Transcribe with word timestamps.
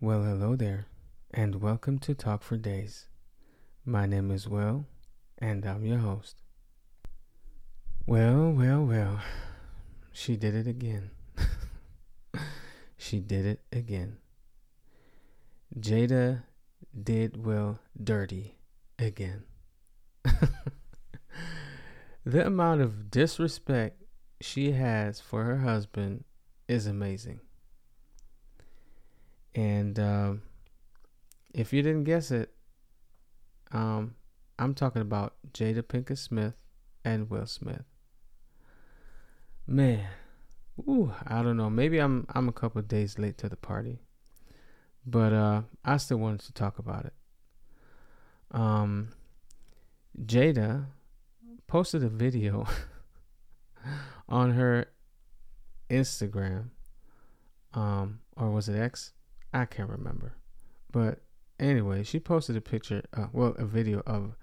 Well, 0.00 0.22
hello 0.22 0.54
there, 0.54 0.86
and 1.34 1.60
welcome 1.60 1.98
to 1.98 2.14
Talk 2.14 2.44
for 2.44 2.56
Days. 2.56 3.08
My 3.84 4.06
name 4.06 4.30
is 4.30 4.46
Will, 4.46 4.86
and 5.38 5.66
I'm 5.66 5.84
your 5.84 5.98
host. 5.98 6.36
Well, 8.06 8.52
well, 8.52 8.84
well, 8.84 9.20
she 10.12 10.36
did 10.36 10.54
it 10.54 10.68
again. 10.68 11.10
she 12.96 13.18
did 13.18 13.44
it 13.44 13.62
again. 13.72 14.18
Jada 15.76 16.44
did 16.94 17.44
Will 17.44 17.80
dirty 18.00 18.54
again. 19.00 19.42
the 22.24 22.46
amount 22.46 22.82
of 22.82 23.10
disrespect 23.10 24.00
she 24.40 24.70
has 24.70 25.18
for 25.18 25.42
her 25.42 25.58
husband 25.58 26.22
is 26.68 26.86
amazing. 26.86 27.40
And 29.58 29.98
um, 29.98 30.42
if 31.52 31.72
you 31.72 31.82
didn't 31.82 32.04
guess 32.04 32.30
it, 32.30 32.54
um, 33.72 34.14
I'm 34.56 34.72
talking 34.72 35.02
about 35.02 35.34
Jada 35.52 35.82
Pinkett 35.82 36.18
Smith 36.18 36.54
and 37.04 37.28
Will 37.28 37.44
Smith. 37.44 37.82
Man, 39.66 40.06
ooh, 40.78 41.12
I 41.26 41.42
don't 41.42 41.56
know. 41.56 41.68
Maybe 41.68 41.98
I'm 41.98 42.24
I'm 42.32 42.48
a 42.48 42.52
couple 42.52 42.80
days 42.82 43.18
late 43.18 43.36
to 43.38 43.48
the 43.48 43.56
party, 43.56 43.98
but 45.04 45.32
uh, 45.32 45.62
I 45.84 45.96
still 45.96 46.18
wanted 46.18 46.42
to 46.42 46.52
talk 46.52 46.78
about 46.78 47.06
it. 47.06 47.14
Um, 48.52 49.08
Jada 50.24 50.86
posted 51.66 52.04
a 52.04 52.08
video 52.08 52.64
on 54.28 54.52
her 54.52 54.86
Instagram, 55.90 56.68
um, 57.74 58.20
or 58.36 58.52
was 58.52 58.68
it 58.68 58.78
X? 58.78 59.14
I 59.52 59.64
can't 59.64 59.88
remember. 59.88 60.34
But 60.92 61.20
anyway, 61.58 62.02
she 62.02 62.20
posted 62.20 62.56
a 62.56 62.60
picture, 62.60 63.04
uh, 63.16 63.26
well, 63.32 63.54
a 63.58 63.64
video 63.64 64.02
of 64.06 64.36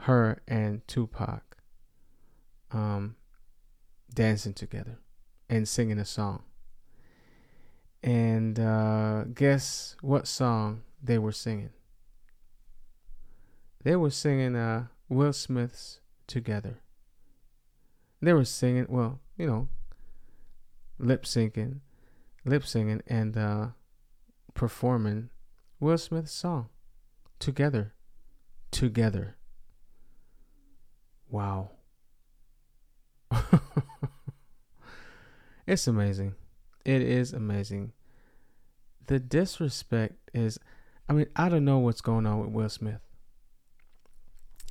her 0.00 0.40
and 0.48 0.86
Tupac 0.88 1.56
um, 2.72 3.16
dancing 4.12 4.54
together 4.54 4.98
and 5.48 5.68
singing 5.68 5.98
a 5.98 6.04
song. 6.04 6.42
And 8.02 8.58
uh, 8.58 9.24
guess 9.34 9.96
what 10.00 10.26
song 10.26 10.82
they 11.02 11.18
were 11.18 11.32
singing? 11.32 11.70
They 13.82 13.96
were 13.96 14.10
singing 14.10 14.56
uh, 14.56 14.86
Will 15.08 15.32
Smith's 15.32 16.00
Together. 16.26 16.80
They 18.22 18.32
were 18.32 18.44
singing, 18.44 18.86
well, 18.88 19.20
you 19.36 19.46
know, 19.46 19.68
lip 20.98 21.24
syncing, 21.24 21.80
lip 22.44 22.64
singing, 22.64 23.02
and 23.06 23.36
uh, 23.36 23.68
performing 24.54 25.30
Will 25.78 25.98
Smith's 25.98 26.32
song 26.32 26.68
together. 27.38 27.94
Together. 28.70 29.36
Wow. 31.28 31.70
it's 35.66 35.86
amazing. 35.86 36.34
It 36.84 37.02
is 37.02 37.32
amazing. 37.32 37.92
The 39.06 39.18
disrespect 39.18 40.30
is 40.32 40.58
I 41.08 41.12
mean, 41.12 41.26
I 41.34 41.48
don't 41.48 41.64
know 41.64 41.78
what's 41.78 42.00
going 42.00 42.26
on 42.26 42.38
with 42.38 42.50
Will 42.50 42.68
Smith. 42.68 43.00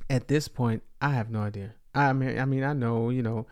At 0.08 0.28
this 0.28 0.48
point, 0.48 0.82
I 1.00 1.10
have 1.10 1.30
no 1.30 1.40
idea. 1.40 1.74
I 1.94 2.12
mean 2.12 2.38
I 2.38 2.44
mean 2.44 2.64
I 2.64 2.72
know, 2.72 3.10
you 3.10 3.22
know, 3.22 3.46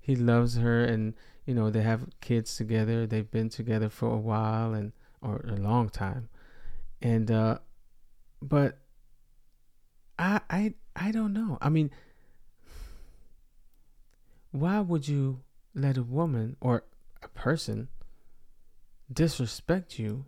he 0.00 0.16
loves 0.16 0.56
her 0.56 0.84
and 0.84 1.14
you 1.46 1.54
know, 1.54 1.70
they 1.70 1.82
have 1.82 2.06
kids 2.20 2.56
together. 2.56 3.06
They've 3.06 3.30
been 3.30 3.48
together 3.48 3.88
for 3.88 4.12
a 4.12 4.18
while 4.18 4.74
and 4.74 4.92
or 5.22 5.44
a 5.46 5.56
long 5.56 5.88
time. 5.88 6.28
And 7.02 7.30
uh 7.30 7.58
but 8.40 8.78
I 10.18 10.40
I 10.50 10.74
I 10.96 11.12
don't 11.12 11.32
know. 11.32 11.58
I 11.60 11.68
mean 11.68 11.90
why 14.50 14.80
would 14.80 15.06
you 15.06 15.40
let 15.74 15.96
a 15.96 16.02
woman 16.02 16.56
or 16.60 16.84
a 17.22 17.28
person 17.28 17.88
disrespect 19.12 19.98
you 19.98 20.24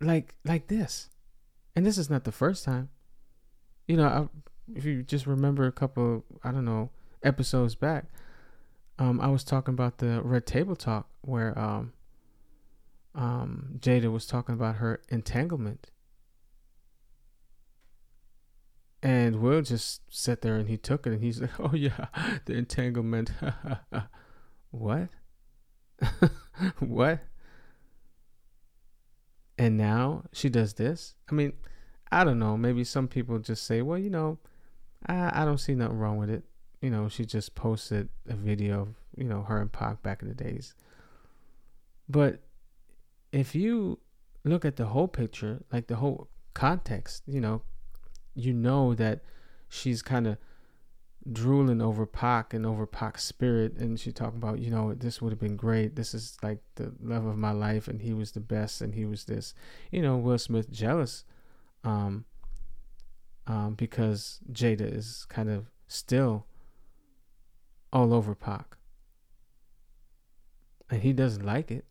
like 0.00 0.34
like 0.44 0.68
this? 0.68 1.08
And 1.74 1.86
this 1.86 1.98
is 1.98 2.10
not 2.10 2.24
the 2.24 2.32
first 2.32 2.64
time. 2.64 2.90
You 3.86 3.96
know, 3.96 4.06
I, 4.06 4.28
if 4.74 4.84
you 4.84 5.02
just 5.02 5.26
remember 5.26 5.66
a 5.66 5.72
couple, 5.72 6.24
I 6.44 6.52
don't 6.52 6.64
know, 6.64 6.90
episodes 7.22 7.74
back, 7.74 8.06
um, 9.02 9.20
I 9.20 9.28
was 9.28 9.42
talking 9.42 9.74
about 9.74 9.98
the 9.98 10.22
Red 10.22 10.46
Table 10.46 10.76
Talk 10.76 11.08
where 11.22 11.58
um, 11.58 11.92
um, 13.16 13.80
Jada 13.80 14.12
was 14.12 14.26
talking 14.26 14.54
about 14.54 14.76
her 14.76 15.00
entanglement. 15.08 15.90
And 19.02 19.40
Will 19.40 19.62
just 19.62 20.02
sat 20.08 20.42
there 20.42 20.54
and 20.54 20.68
he 20.68 20.76
took 20.76 21.04
it 21.08 21.12
and 21.12 21.20
he's 21.20 21.40
like, 21.40 21.50
oh, 21.58 21.74
yeah, 21.74 22.06
the 22.44 22.54
entanglement. 22.54 23.32
what? 24.70 25.08
what? 26.78 27.18
And 29.58 29.76
now 29.76 30.24
she 30.32 30.48
does 30.48 30.74
this? 30.74 31.14
I 31.28 31.34
mean, 31.34 31.54
I 32.12 32.22
don't 32.22 32.38
know. 32.38 32.56
Maybe 32.56 32.84
some 32.84 33.08
people 33.08 33.40
just 33.40 33.64
say, 33.64 33.82
well, 33.82 33.98
you 33.98 34.10
know, 34.10 34.38
I, 35.06 35.42
I 35.42 35.44
don't 35.44 35.58
see 35.58 35.74
nothing 35.74 35.98
wrong 35.98 36.18
with 36.18 36.30
it 36.30 36.44
you 36.82 36.90
know, 36.90 37.08
she 37.08 37.24
just 37.24 37.54
posted 37.54 38.08
a 38.28 38.34
video 38.34 38.82
of, 38.82 38.88
you 39.16 39.24
know, 39.24 39.42
her 39.42 39.60
and 39.60 39.72
Pac 39.72 40.02
back 40.02 40.20
in 40.20 40.28
the 40.28 40.34
days. 40.34 40.74
But 42.08 42.40
if 43.30 43.54
you 43.54 44.00
look 44.44 44.64
at 44.64 44.76
the 44.76 44.86
whole 44.86 45.08
picture, 45.08 45.62
like 45.72 45.86
the 45.86 45.96
whole 45.96 46.28
context, 46.54 47.22
you 47.26 47.40
know, 47.40 47.62
you 48.34 48.52
know 48.52 48.94
that 48.94 49.20
she's 49.68 50.02
kind 50.02 50.26
of 50.26 50.38
drooling 51.32 51.80
over 51.80 52.04
Pac 52.04 52.52
and 52.52 52.66
over 52.66 52.84
Pac's 52.84 53.22
spirit. 53.22 53.76
And 53.78 53.98
she 53.98 54.10
talking 54.10 54.38
about, 54.38 54.58
you 54.58 54.70
know, 54.70 54.92
this 54.92 55.22
would 55.22 55.30
have 55.30 55.40
been 55.40 55.56
great. 55.56 55.94
This 55.94 56.14
is 56.14 56.36
like 56.42 56.58
the 56.74 56.92
love 57.00 57.24
of 57.24 57.38
my 57.38 57.52
life. 57.52 57.86
And 57.86 58.02
he 58.02 58.12
was 58.12 58.32
the 58.32 58.40
best. 58.40 58.80
And 58.80 58.94
he 58.94 59.04
was 59.04 59.24
this, 59.24 59.54
you 59.92 60.02
know, 60.02 60.16
Will 60.16 60.38
Smith 60.38 60.68
jealous. 60.70 61.24
Um, 61.84 62.24
um, 63.46 63.74
because 63.74 64.40
Jada 64.52 64.92
is 64.92 65.26
kind 65.28 65.48
of 65.48 65.70
still 65.86 66.46
all 67.92 68.14
over 68.14 68.34
Pac. 68.34 68.76
And 70.90 71.02
he 71.02 71.12
doesn't 71.12 71.44
like 71.44 71.70
it. 71.70 71.84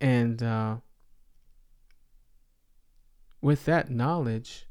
And 0.00 0.42
uh, 0.42 0.76
with 3.40 3.64
that 3.66 3.90
knowledge, 3.90 4.66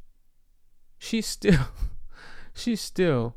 she 0.98 1.22
still 1.22 1.68
she 2.54 2.76
still 2.76 3.36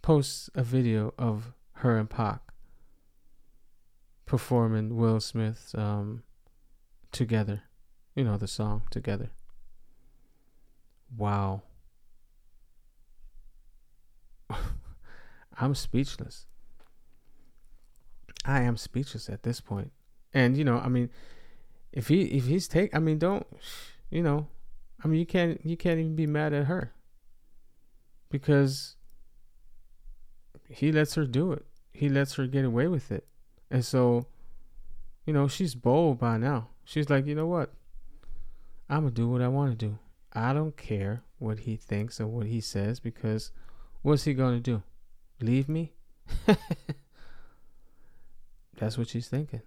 posts 0.00 0.48
a 0.54 0.62
video 0.62 1.12
of 1.18 1.52
her 1.74 1.98
and 1.98 2.08
Pac 2.08 2.40
performing 4.26 4.96
Will 4.96 5.20
Smith's 5.20 5.74
um, 5.74 6.22
together. 7.10 7.62
You 8.14 8.24
know 8.24 8.36
the 8.36 8.48
song 8.48 8.82
together. 8.90 9.30
Wow. 11.16 11.62
I'm 15.58 15.74
speechless. 15.74 16.46
I 18.44 18.62
am 18.62 18.76
speechless 18.76 19.28
at 19.28 19.42
this 19.42 19.60
point. 19.60 19.92
And 20.34 20.56
you 20.56 20.64
know, 20.64 20.78
I 20.78 20.88
mean, 20.88 21.10
if 21.92 22.08
he 22.08 22.22
if 22.22 22.46
he's 22.46 22.68
take, 22.68 22.94
I 22.94 22.98
mean, 22.98 23.18
don't, 23.18 23.46
you 24.10 24.22
know, 24.22 24.48
I 25.04 25.08
mean, 25.08 25.20
you 25.20 25.26
can't 25.26 25.64
you 25.64 25.76
can't 25.76 26.00
even 26.00 26.16
be 26.16 26.26
mad 26.26 26.52
at 26.52 26.66
her 26.66 26.92
because 28.30 28.96
he 30.68 30.90
lets 30.90 31.14
her 31.14 31.26
do 31.26 31.52
it. 31.52 31.66
He 31.92 32.08
lets 32.08 32.34
her 32.34 32.46
get 32.46 32.64
away 32.64 32.88
with 32.88 33.12
it, 33.12 33.26
and 33.70 33.84
so, 33.84 34.26
you 35.26 35.32
know, 35.32 35.46
she's 35.48 35.74
bold 35.74 36.18
by 36.18 36.38
now. 36.38 36.68
She's 36.84 37.10
like, 37.10 37.26
you 37.26 37.34
know 37.34 37.46
what? 37.46 37.72
I'm 38.88 39.00
gonna 39.00 39.10
do 39.10 39.28
what 39.28 39.42
I 39.42 39.48
want 39.48 39.78
to 39.78 39.86
do. 39.86 39.98
I 40.32 40.52
don't 40.52 40.76
care 40.76 41.22
what 41.38 41.60
he 41.60 41.76
thinks 41.76 42.20
or 42.20 42.26
what 42.26 42.46
he 42.46 42.60
says 42.60 43.00
because 43.00 43.50
what's 44.02 44.24
he 44.24 44.34
gonna 44.34 44.60
do? 44.60 44.82
Leave 45.40 45.68
me? 45.68 45.92
That's 48.78 48.98
what 48.98 49.08
she's 49.08 49.28
thinking. 49.28 49.62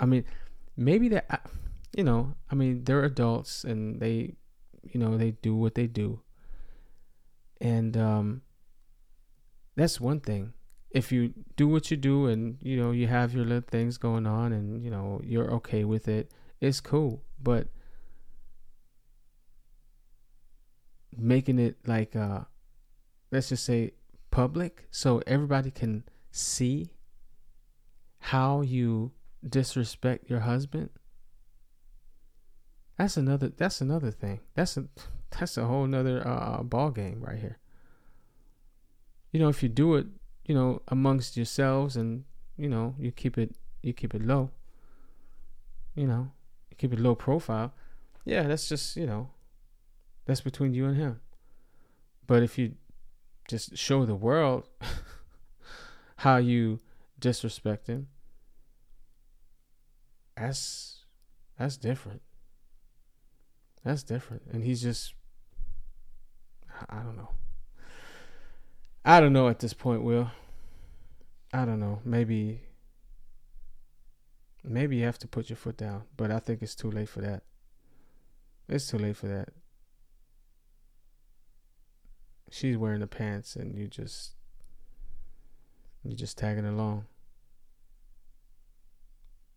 I 0.00 0.06
mean, 0.06 0.24
maybe 0.76 1.08
that, 1.10 1.26
uh, 1.30 1.36
you 1.96 2.04
know, 2.04 2.34
I 2.50 2.54
mean, 2.54 2.84
they're 2.84 3.04
adults 3.04 3.64
and 3.64 4.00
they, 4.00 4.34
you 4.82 4.98
know, 5.00 5.16
they 5.16 5.32
do 5.32 5.54
what 5.54 5.74
they 5.74 5.86
do. 5.86 6.20
And 7.60 7.96
um, 7.96 8.42
that's 9.76 10.00
one 10.00 10.20
thing. 10.20 10.52
If 10.90 11.10
you 11.10 11.32
do 11.56 11.68
what 11.68 11.90
you 11.90 11.96
do 11.96 12.26
and, 12.26 12.58
you 12.60 12.76
know, 12.76 12.92
you 12.92 13.06
have 13.06 13.34
your 13.34 13.44
little 13.44 13.68
things 13.68 13.98
going 13.98 14.26
on 14.26 14.52
and, 14.52 14.82
you 14.82 14.90
know, 14.90 15.20
you're 15.24 15.52
okay 15.54 15.84
with 15.84 16.08
it, 16.08 16.30
it's 16.60 16.80
cool. 16.80 17.22
But 17.42 17.68
making 21.18 21.58
it 21.58 21.76
like 21.86 22.16
uh 22.16 22.40
let's 23.30 23.48
just 23.48 23.64
say 23.64 23.92
public 24.30 24.86
so 24.90 25.22
everybody 25.26 25.70
can 25.70 26.04
see 26.30 26.90
how 28.18 28.62
you 28.62 29.12
disrespect 29.46 30.30
your 30.30 30.40
husband, 30.40 30.90
that's 32.98 33.16
another 33.16 33.48
that's 33.48 33.80
another 33.80 34.10
thing. 34.10 34.40
That's 34.54 34.76
a 34.76 34.86
that's 35.38 35.56
a 35.56 35.66
whole 35.66 35.86
nother 35.86 36.26
uh, 36.26 36.62
ball 36.62 36.90
game 36.90 37.20
right 37.20 37.38
here. 37.38 37.58
You 39.32 39.40
know, 39.40 39.48
if 39.48 39.62
you 39.62 39.68
do 39.68 39.96
it, 39.96 40.06
you 40.46 40.54
know, 40.54 40.80
amongst 40.88 41.36
yourselves 41.36 41.96
and 41.96 42.24
you 42.56 42.68
know, 42.68 42.94
you 42.98 43.10
keep 43.10 43.36
it 43.36 43.54
you 43.82 43.92
keep 43.92 44.14
it 44.14 44.24
low. 44.24 44.50
You 45.94 46.06
know, 46.06 46.30
you 46.70 46.76
keep 46.76 46.92
it 46.92 47.00
low 47.00 47.14
profile. 47.14 47.74
Yeah, 48.24 48.44
that's 48.44 48.68
just, 48.68 48.96
you 48.96 49.06
know, 49.06 49.28
that's 50.26 50.40
between 50.40 50.74
you 50.74 50.86
and 50.86 50.96
him. 50.96 51.20
But 52.26 52.42
if 52.42 52.58
you 52.58 52.74
just 53.48 53.76
show 53.76 54.04
the 54.04 54.14
world 54.14 54.68
how 56.16 56.36
you 56.36 56.80
disrespect 57.18 57.86
him, 57.86 58.08
that's 60.36 61.04
that's 61.58 61.76
different. 61.76 62.22
That's 63.84 64.02
different. 64.02 64.42
And 64.50 64.64
he's 64.64 64.82
just 64.82 65.14
I 66.88 66.96
don't 67.02 67.16
know. 67.16 67.30
I 69.04 69.20
don't 69.20 69.32
know 69.32 69.48
at 69.48 69.58
this 69.58 69.74
point, 69.74 70.02
Will. 70.02 70.30
I 71.52 71.64
don't 71.64 71.78
know. 71.78 72.00
Maybe 72.04 72.62
maybe 74.64 74.96
you 74.96 75.04
have 75.04 75.18
to 75.18 75.28
put 75.28 75.50
your 75.50 75.56
foot 75.56 75.76
down, 75.76 76.04
but 76.16 76.30
I 76.30 76.38
think 76.38 76.62
it's 76.62 76.74
too 76.74 76.90
late 76.90 77.08
for 77.08 77.20
that. 77.20 77.42
It's 78.68 78.88
too 78.88 78.98
late 78.98 79.16
for 79.16 79.28
that. 79.28 79.50
She's 82.54 82.76
wearing 82.76 83.00
the 83.00 83.08
pants 83.08 83.56
and 83.56 83.76
you 83.76 83.88
just 83.88 84.34
you 86.04 86.14
just 86.14 86.38
tagging 86.38 86.64
along. 86.64 87.06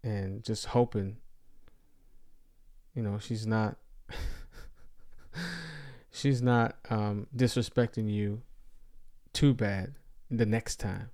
And 0.03 0.44
just 0.44 0.65
hoping 0.65 1.17
you 2.95 3.03
know, 3.03 3.19
she's 3.19 3.45
not 3.45 3.77
she's 6.11 6.41
not 6.41 6.77
um, 6.89 7.27
disrespecting 7.35 8.11
you 8.11 8.41
too 9.31 9.53
bad 9.53 9.94
the 10.31 10.47
next 10.47 10.77
time. 10.77 11.11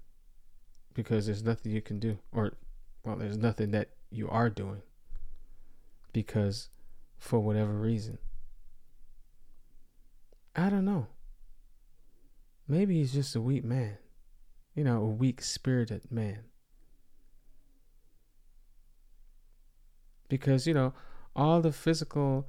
Because 0.94 1.26
there's 1.26 1.44
nothing 1.44 1.74
you 1.74 1.82
can 1.82 2.00
do 2.00 2.18
or 2.32 2.54
well 3.04 3.18
there's 3.18 3.38
nothing 3.38 3.72
that 3.72 3.90
you 4.10 4.30
are 4.30 4.50
doing. 4.50 4.84
Because 6.14 6.70
for 7.18 7.42
whatever 7.42 7.74
reason. 7.74 8.20
I 10.56 10.70
don't 10.70 10.86
know 10.86 11.08
maybe 12.68 12.96
he's 12.96 13.14
just 13.14 13.36
a 13.36 13.42
weak 13.42 13.64
man 13.64 13.98
you 14.76 14.84
know 14.84 14.98
a 14.98 15.08
weak 15.08 15.42
spirited 15.42 16.12
man 16.12 16.40
because 20.30 20.66
you 20.66 20.74
know 20.74 20.94
all 21.36 21.62
the 21.62 21.72
physical 21.72 22.48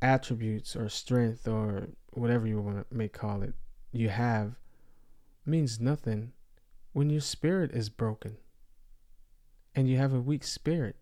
attributes 0.00 0.76
or 0.76 0.88
strength 0.88 1.46
or 1.46 1.88
whatever 2.12 2.46
you 2.46 2.60
want 2.60 2.88
to 2.88 2.96
may 2.96 3.08
call 3.08 3.42
it 3.42 3.54
you 3.92 4.08
have 4.08 4.54
means 5.44 5.80
nothing 5.80 6.32
when 6.92 7.10
your 7.10 7.20
spirit 7.20 7.70
is 7.72 7.88
broken 7.88 8.36
and 9.74 9.88
you 9.88 9.96
have 9.96 10.12
a 10.12 10.20
weak 10.20 10.42
spirit. 10.42 10.96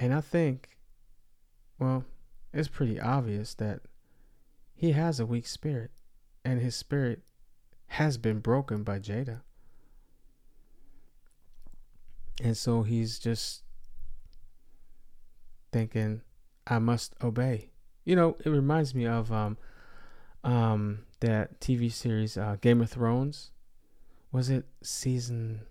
And 0.00 0.14
I 0.14 0.20
think, 0.22 0.78
well, 1.78 2.04
it's 2.52 2.68
pretty 2.68 2.98
obvious 2.98 3.54
that 3.54 3.80
he 4.76 4.92
has 4.92 5.18
a 5.18 5.26
weak 5.26 5.46
spirit 5.46 5.90
and 6.44 6.60
his 6.60 6.76
spirit 6.76 7.22
has 7.88 8.18
been 8.18 8.40
broken 8.40 8.82
by 8.82 8.98
Jada. 8.98 9.40
And 12.42 12.56
so 12.56 12.82
he's 12.82 13.18
just 13.18 13.62
thinking, 15.72 16.20
I 16.66 16.78
must 16.78 17.14
obey. 17.22 17.70
You 18.04 18.16
know, 18.16 18.36
it 18.44 18.50
reminds 18.50 18.94
me 18.94 19.06
of 19.06 19.32
um, 19.32 19.56
um, 20.44 21.06
that 21.20 21.58
TV 21.60 21.90
series 21.90 22.36
uh, 22.36 22.56
Game 22.60 22.82
of 22.82 22.90
Thrones. 22.90 23.52
Was 24.30 24.50
it 24.50 24.66
season? 24.82 25.62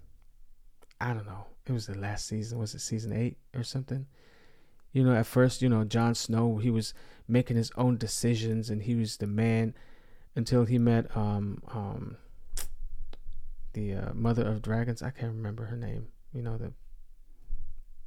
I 1.00 1.14
don't 1.14 1.28
know. 1.28 1.46
It 1.68 1.72
was 1.72 1.86
the 1.86 1.98
last 1.98 2.28
season. 2.28 2.58
Was 2.58 2.74
it 2.74 2.82
season 2.82 3.14
eight 3.14 3.38
or 3.56 3.64
something? 3.64 4.08
You 4.96 5.04
know, 5.04 5.14
at 5.14 5.28
first, 5.28 5.62
you 5.62 5.68
know, 5.68 5.84
Jon 5.84 6.16
Snow, 6.16 6.56
he 6.56 6.70
was 6.70 6.94
making 7.28 7.58
his 7.58 7.70
own 7.76 7.98
decisions 7.98 8.70
and 8.70 8.82
he 8.82 8.96
was 8.96 9.18
the 9.18 9.28
man 9.28 9.76
until 10.38 10.64
he 10.64 10.78
met 10.78 11.06
um 11.18 11.62
um 11.68 12.16
the 13.74 13.94
uh, 13.94 14.14
mother 14.14 14.48
of 14.48 14.62
dragons. 14.62 15.04
I 15.04 15.10
can't 15.10 15.34
remember 15.34 15.66
her 15.66 15.76
name. 15.76 16.08
You 16.32 16.44
know 16.44 16.58
the 16.58 16.72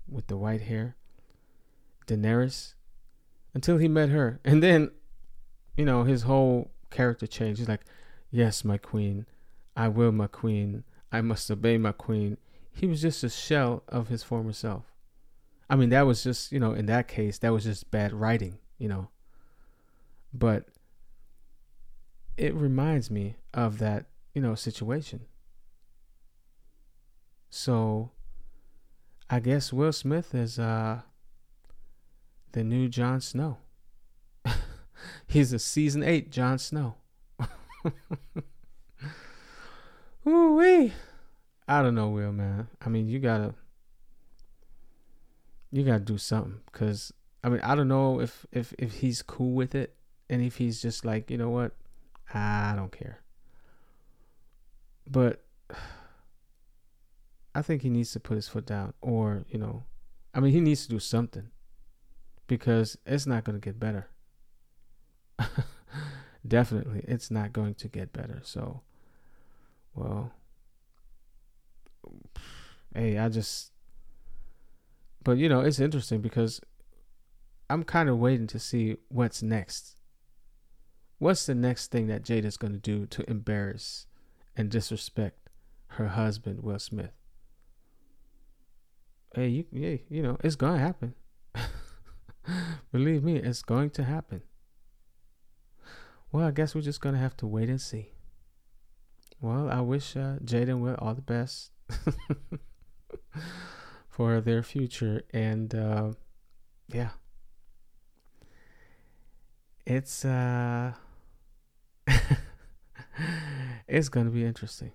with 0.08 0.29
the 0.29 0.38
white 0.38 0.62
hair. 0.62 0.96
Daenerys 2.06 2.73
until 3.52 3.76
he 3.76 3.87
met 3.87 4.08
her. 4.08 4.40
And 4.43 4.62
then, 4.62 4.90
you 5.76 5.85
know, 5.85 6.05
his 6.05 6.23
whole 6.23 6.70
character 6.88 7.26
changed. 7.26 7.58
He's 7.58 7.69
like, 7.69 7.85
Yes, 8.31 8.64
my 8.64 8.79
queen. 8.79 9.26
I 9.76 9.88
will, 9.88 10.11
my 10.11 10.26
queen. 10.26 10.85
I 11.12 11.20
must 11.20 11.50
obey 11.50 11.76
my 11.76 11.93
queen. 11.93 12.38
He 12.73 12.87
was 12.87 13.02
just 13.02 13.23
a 13.25 13.29
shell 13.29 13.82
of 13.88 14.08
his 14.08 14.23
former 14.23 14.55
self. 14.55 14.85
I 15.70 15.76
mean, 15.76 15.90
that 15.90 16.06
was 16.06 16.22
just, 16.22 16.50
you 16.50 16.58
know, 16.58 16.72
in 16.72 16.86
that 16.86 17.08
case, 17.08 17.38
that 17.38 17.52
was 17.52 17.64
just 17.64 17.90
bad 17.90 18.12
writing, 18.12 18.58
you 18.78 18.88
know. 18.88 19.08
But 20.32 20.66
it 22.36 22.54
reminds 22.54 23.10
me 23.10 23.36
of 23.52 23.78
that, 23.78 24.06
you 24.34 24.40
know, 24.40 24.54
situation. 24.54 25.26
So 27.50 28.10
I 29.28 29.40
guess 29.40 29.72
Will 29.72 29.92
Smith 29.92 30.34
is 30.34 30.58
uh 30.58 31.00
the 32.52 32.64
new 32.64 32.88
Jon 32.88 33.20
Snow. 33.20 33.58
He's 35.26 35.52
a 35.52 35.58
season 35.58 36.02
eight 36.02 36.30
Jon 36.30 36.58
Snow. 36.58 36.94
Ooh 40.26 40.54
wee. 40.54 40.92
I 41.66 41.82
don't 41.82 41.94
know, 41.94 42.08
Will, 42.08 42.32
man. 42.32 42.68
I 42.84 42.88
mean, 42.88 43.08
you 43.08 43.18
gotta, 43.18 43.54
you 45.70 45.84
gotta 45.84 46.00
do 46.00 46.18
something, 46.18 46.60
cause 46.72 47.12
I 47.42 47.48
mean, 47.48 47.60
I 47.60 47.74
don't 47.74 47.88
know 47.88 48.20
if 48.20 48.46
if 48.52 48.74
if 48.78 48.94
he's 48.94 49.22
cool 49.22 49.52
with 49.52 49.74
it, 49.74 49.94
and 50.28 50.42
if 50.42 50.56
he's 50.56 50.82
just 50.82 51.04
like, 51.04 51.30
you 51.30 51.38
know 51.38 51.50
what, 51.50 51.72
I 52.32 52.74
don't 52.76 52.92
care. 52.92 53.20
But 55.06 55.44
I 57.54 57.62
think 57.62 57.82
he 57.82 57.90
needs 57.90 58.12
to 58.12 58.20
put 58.20 58.37
his 58.37 58.48
foot 58.48 58.66
down, 58.66 58.94
or 59.00 59.44
you 59.48 59.58
know, 59.58 59.84
I 60.34 60.40
mean, 60.40 60.52
he 60.52 60.60
needs 60.60 60.82
to 60.84 60.88
do 60.88 60.98
something 60.98 61.50
because 62.46 62.98
it's 63.06 63.26
not 63.26 63.44
to 63.44 63.52
get 63.52 63.78
better. 63.78 64.08
Definitely, 66.46 67.04
it's 67.06 67.30
not 67.30 67.52
going 67.52 67.75
to 67.75 67.88
get 67.88 68.12
better. 68.12 68.40
So, 68.42 68.82
well, 69.94 70.32
hey, 72.94 73.18
I 73.18 73.28
just, 73.28 73.72
but 75.28 75.37
you 75.37 75.47
know, 75.47 75.61
it's 75.61 75.78
interesting 75.78 76.23
because 76.23 76.58
I'm 77.68 77.82
kind 77.82 78.08
of 78.08 78.16
waiting 78.16 78.47
to 78.47 78.58
see 78.58 78.97
what's 79.08 79.42
next. 79.42 79.99
What's 81.18 81.44
the 81.44 81.54
next 81.54 81.90
thing 81.90 82.06
that 82.06 82.23
Jada's 82.23 82.56
going 82.56 82.73
to 82.73 82.78
do 82.78 83.04
to 83.04 83.28
embarrass 83.28 84.06
and 84.56 84.70
disrespect 84.70 85.50
her 85.88 86.08
husband, 86.08 86.62
Will 86.62 86.78
Smith? 86.78 87.12
Hey, 89.35 89.49
you, 89.49 89.64
yeah, 89.70 89.97
you 90.08 90.23
know, 90.23 90.38
it's 90.42 90.56
going 90.56 90.78
to 90.78 90.80
happen. 90.80 91.14
Believe 92.90 93.23
me, 93.23 93.37
it's 93.37 93.61
going 93.61 93.90
to 93.90 94.04
happen. 94.04 94.40
Well, 96.32 96.47
I 96.47 96.52
guess 96.52 96.75
we're 96.75 96.80
just 96.80 97.02
gonna 97.02 97.18
have 97.18 97.37
to 97.37 97.47
wait 97.47 97.68
and 97.68 97.80
see. 97.80 98.12
Well, 99.42 99.68
I 99.68 99.82
wish 99.82 100.16
uh, 100.16 100.37
Jada 100.42 100.70
and 100.70 100.82
Will 100.82 100.94
all 100.99 101.14
the 101.14 101.20
best 101.20 101.70
for 104.18 104.40
their 104.40 104.64
future, 104.64 105.22
and 105.32 105.72
uh, 105.72 106.10
yeah, 106.92 107.10
it's 109.87 110.25
uh, 110.25 110.94
it's 113.87 114.08
gonna 114.08 114.30
be 114.30 114.44
interesting. 114.44 114.90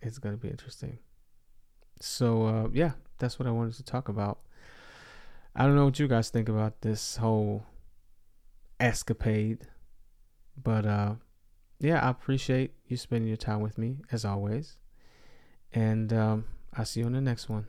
It's 0.00 0.20
gonna 0.20 0.36
be 0.36 0.48
interesting. 0.48 1.00
So 2.00 2.46
uh, 2.46 2.68
yeah, 2.72 2.92
that's 3.18 3.40
what 3.40 3.48
I 3.48 3.50
wanted 3.50 3.74
to 3.74 3.82
talk 3.82 4.08
about. 4.08 4.38
I 5.56 5.64
don't 5.64 5.74
know 5.74 5.86
what 5.86 5.98
you 5.98 6.06
guys 6.06 6.30
think 6.30 6.48
about 6.48 6.82
this 6.82 7.16
whole 7.16 7.64
escapade 8.78 9.66
but 10.62 10.86
uh, 10.86 11.14
yeah, 11.80 12.04
I 12.04 12.10
appreciate 12.10 12.72
you 12.86 12.96
spending 12.96 13.28
your 13.28 13.36
time 13.36 13.60
with 13.60 13.78
me 13.78 13.98
as 14.10 14.24
always. 14.24 14.76
And 15.72 16.12
um, 16.12 16.44
I'll 16.74 16.84
see 16.84 17.00
you 17.00 17.06
on 17.06 17.12
the 17.12 17.20
next 17.20 17.48
one. 17.48 17.66